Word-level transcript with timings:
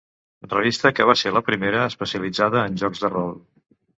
Revista 0.53 0.91
que 0.99 1.05
va 1.09 1.15
ser 1.21 1.33
la 1.35 1.43
primera 1.51 1.85
especialitzada 1.93 2.65
en 2.71 2.79
jocs 2.85 3.05
de 3.07 3.15
rol. 3.17 3.33